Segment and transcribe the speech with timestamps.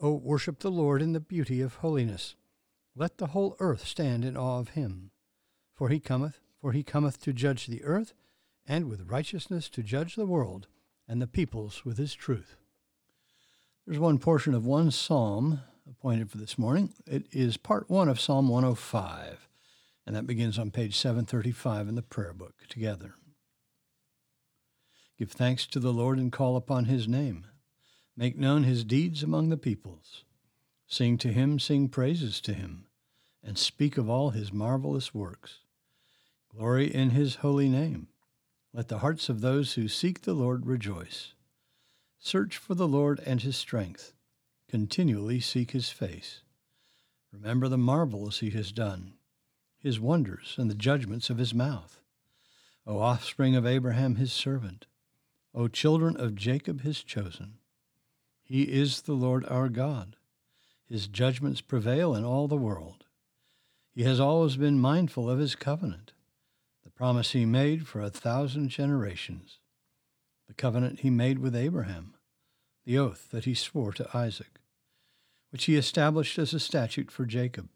[0.00, 2.34] O worship the Lord in the beauty of holiness.
[2.96, 5.10] Let the whole earth stand in awe of him.
[5.74, 8.14] For he cometh, for he cometh to judge the earth,
[8.66, 10.68] and with righteousness to judge the world,
[11.08, 12.56] and the peoples with his truth.
[13.86, 16.94] There's one portion of one psalm appointed for this morning.
[17.06, 19.48] It is part one of Psalm 105,
[20.06, 23.14] and that begins on page 735 in the prayer book together.
[25.18, 27.46] Give thanks to the Lord and call upon his name.
[28.16, 30.24] Make known his deeds among the peoples.
[30.86, 32.86] Sing to him, sing praises to him,
[33.42, 35.58] and speak of all his marvelous works.
[36.48, 38.08] Glory in his holy name.
[38.72, 41.34] Let the hearts of those who seek the Lord rejoice.
[42.18, 44.12] Search for the Lord and his strength.
[44.68, 46.42] Continually seek his face.
[47.32, 49.14] Remember the marvels he has done,
[49.78, 52.00] his wonders, and the judgments of his mouth.
[52.86, 54.86] O offspring of Abraham his servant,
[55.54, 57.58] O children of Jacob his chosen.
[58.44, 60.16] He is the Lord our God.
[60.86, 63.04] His judgments prevail in all the world.
[63.94, 66.12] He has always been mindful of his covenant,
[66.82, 69.60] the promise he made for a thousand generations,
[70.46, 72.14] the covenant he made with Abraham,
[72.84, 74.60] the oath that he swore to Isaac,
[75.50, 77.70] which he established as a statute for Jacob,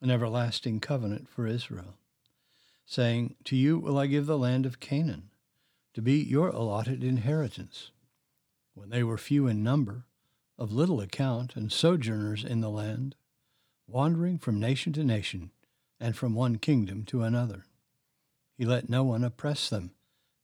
[0.00, 1.94] an everlasting covenant for Israel,
[2.84, 5.30] saying, To you will I give the land of Canaan,
[5.94, 7.92] to be your allotted inheritance
[8.74, 10.06] when they were few in number,
[10.58, 13.14] of little account, and sojourners in the land,
[13.86, 15.50] wandering from nation to nation,
[16.00, 17.64] and from one kingdom to another.
[18.56, 19.92] He let no one oppress them,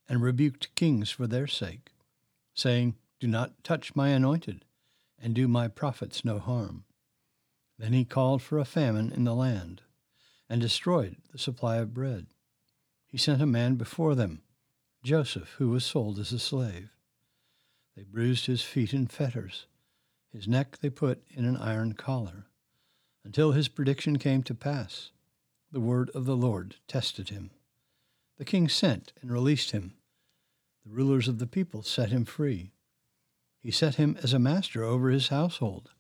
[0.09, 1.93] and rebuked kings for their sake,
[2.55, 4.65] saying, Do not touch my anointed,
[5.21, 6.85] and do my prophets no harm.
[7.79, 9.83] Then he called for a famine in the land,
[10.49, 12.27] and destroyed the supply of bread.
[13.07, 14.43] He sent a man before them,
[15.03, 16.91] Joseph, who was sold as a slave.
[17.99, 19.67] They bruised his feet in fetters.
[20.31, 22.47] His neck they put in an iron collar,
[23.25, 25.11] until his prediction came to pass.
[25.73, 27.51] The word of the Lord tested him.
[28.37, 29.95] The king sent and released him.
[30.87, 32.71] The rulers of the people set him free.
[33.59, 35.91] He set him as a master over his household,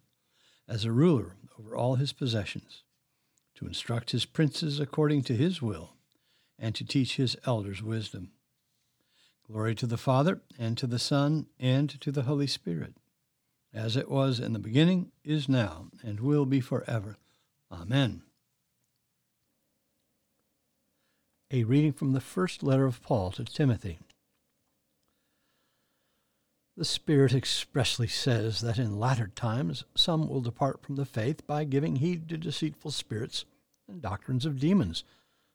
[0.69, 2.85] as a ruler over all his possessions,
[3.57, 5.95] to instruct his princes according to his will,
[6.61, 8.31] and to teach his elders wisdom.
[9.51, 12.95] Glory to the Father, and to the Son, and to the Holy Spirit,
[13.73, 17.17] as it was in the beginning, is now, and will be forever.
[17.73, 18.23] Amen.
[21.51, 23.99] A reading from the first letter of Paul to Timothy.
[26.77, 31.65] The Spirit expressly says that in latter times some will depart from the faith by
[31.65, 33.47] giving heed to deceitful spirits
[33.89, 35.05] and doctrines of demons,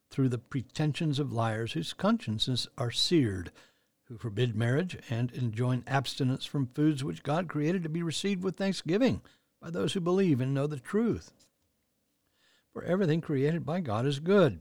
[0.10, 3.52] through the pretensions of liars whose consciences are seared
[4.14, 8.56] who forbid marriage and enjoin abstinence from foods which God created to be received with
[8.56, 9.22] thanksgiving
[9.60, 11.34] by those who believe and know the truth.
[12.72, 14.60] For everything created by God is good,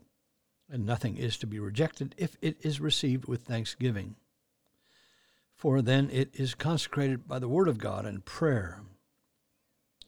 [0.70, 4.16] and nothing is to be rejected if it is received with thanksgiving.
[5.54, 8.80] For then it is consecrated by the word of God and prayer.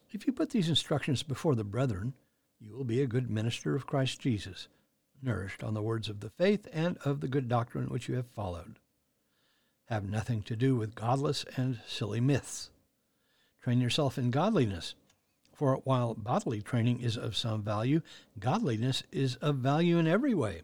[0.09, 2.15] If you put these instructions before the brethren,
[2.59, 4.69] you will be a good minister of Christ Jesus,
[5.21, 8.25] nourished on the words of the faith and of the good doctrine which you have
[8.35, 8.79] followed
[9.85, 12.69] have nothing to do with godless and silly myths.
[13.61, 14.95] Train yourself in godliness.
[15.53, 18.01] For while bodily training is of some value,
[18.37, 20.63] godliness is of value in every way,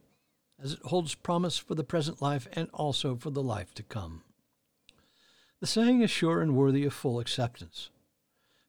[0.62, 4.24] as it holds promise for the present life and also for the life to come.
[5.62, 7.90] The saying is sure and worthy of full acceptance.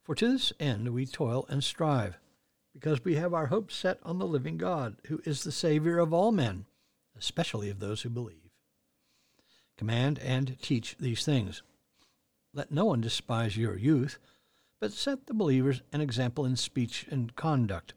[0.04, 2.18] For to this end we toil and strive,
[2.72, 6.12] because we have our hope set on the living God, who is the Savior of
[6.12, 6.66] all men,
[7.18, 8.41] especially of those who believe.
[9.76, 11.62] Command and teach these things.
[12.54, 14.18] Let no one despise your youth,
[14.80, 17.94] but set the believers an example in speech and conduct,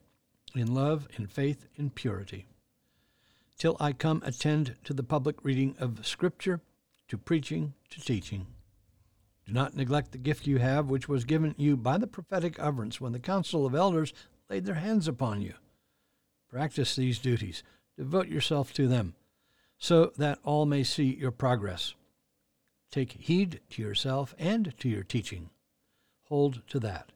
[0.56, 2.46] in love, in faith, in purity.
[3.58, 6.62] Till I come, attend to the public reading of Scripture,
[7.08, 8.48] to preaching, to teaching.
[9.46, 13.00] Do not neglect the gift you have, which was given you by the prophetic utterance
[13.00, 14.14] when the council of elders
[14.50, 15.54] laid their hands upon you.
[16.50, 17.64] Practice these duties,
[17.98, 19.16] devote yourself to them,
[19.78, 21.94] so that all may see your progress.
[22.92, 25.50] Take heed to yourself and to your teaching.
[26.30, 27.12] Hold to that,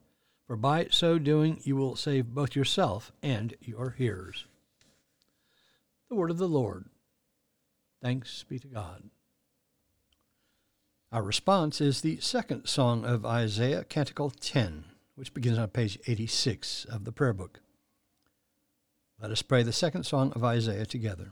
[0.46, 4.46] for by so doing you will save both yourself and your hearers.
[6.10, 6.86] The word of the Lord.
[8.02, 9.04] Thanks be to God.
[11.12, 14.86] Our response is the second song of Isaiah, Canticle 10,
[15.16, 17.62] which begins on page 86 of the prayer book.
[19.20, 21.32] Let us pray the second song of Isaiah together.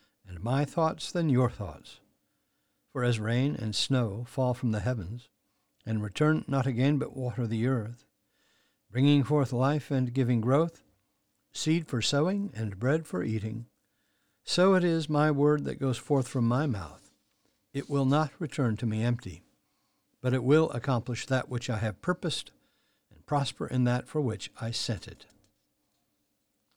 [0.31, 1.99] and my thoughts than your thoughts.
[2.93, 5.27] For as rain and snow fall from the heavens,
[5.85, 8.05] and return not again but water the earth,
[8.89, 10.83] bringing forth life and giving growth,
[11.51, 13.65] seed for sowing and bread for eating,
[14.45, 17.11] so it is my word that goes forth from my mouth.
[17.73, 19.43] It will not return to me empty,
[20.21, 22.51] but it will accomplish that which I have purposed
[23.13, 25.25] and prosper in that for which I sent it.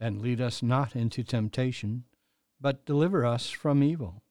[0.00, 2.04] And lead us not into temptation,
[2.60, 4.22] but deliver us from evil.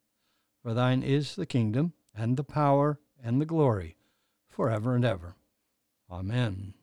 [0.63, 3.95] For thine is the kingdom, and the power, and the glory,
[4.49, 5.35] for ever and ever.
[6.09, 6.73] Amen.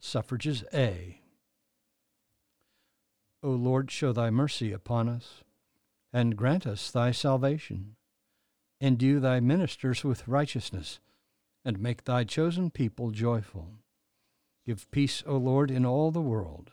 [0.00, 1.20] Suffrages A.
[3.42, 5.42] O Lord, show thy mercy upon us,
[6.12, 7.96] and grant us thy salvation
[8.80, 11.00] Endue thy ministers with righteousness,
[11.64, 13.70] and make thy chosen people joyful.
[14.66, 16.72] Give peace, O Lord, in all the world,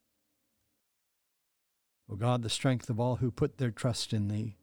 [2.11, 4.57] O God, the strength of all who put their trust in thee,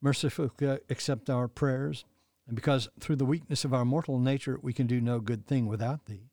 [0.00, 2.06] mercifully uh, accept our prayers,
[2.46, 5.66] and because through the weakness of our mortal nature we can do no good thing
[5.66, 6.30] without thee,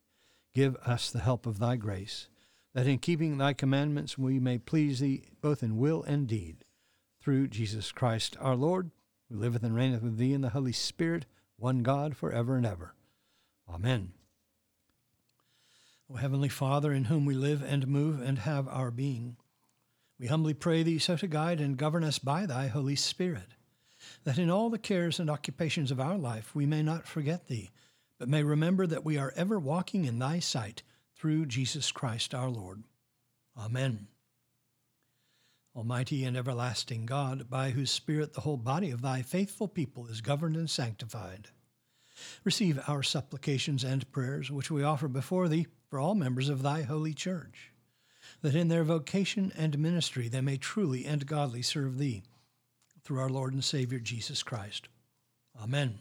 [0.53, 2.29] give us the help of thy grace,
[2.73, 6.63] that in keeping thy commandments we may please thee both in will and deed.
[7.21, 8.91] Through Jesus Christ our Lord,
[9.29, 11.25] who liveth and reigneth with thee in the Holy Spirit,
[11.57, 12.93] one God, for ever and ever.
[13.69, 14.13] Amen.
[16.09, 19.37] O Heavenly Father, in whom we live and move and have our being,
[20.19, 23.55] we humbly pray thee so to guide and govern us by thy Holy Spirit,
[24.23, 27.71] that in all the cares and occupations of our life we may not forget thee,
[28.19, 30.83] but may remember that we are ever walking in thy sight
[31.15, 32.83] through Jesus Christ our Lord.
[33.57, 34.07] Amen.
[35.75, 40.21] Almighty and everlasting God, by whose Spirit the whole body of thy faithful people is
[40.21, 41.49] governed and sanctified,
[42.43, 46.83] receive our supplications and prayers, which we offer before thee for all members of thy
[46.83, 47.72] holy church,
[48.43, 52.21] that in their vocation and ministry they may truly and godly serve thee,
[53.03, 54.87] through our Lord and Savior Jesus Christ.
[55.61, 55.99] Amen.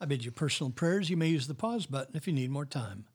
[0.00, 1.10] I bid you personal prayers.
[1.10, 3.06] You may use the pause button if you need more time.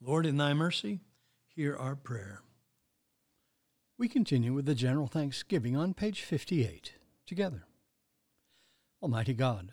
[0.00, 1.00] Lord, in thy mercy,
[1.48, 2.42] hear our prayer.
[3.98, 6.92] We continue with the general thanksgiving on page 58
[7.26, 7.64] together.
[9.02, 9.72] Almighty God,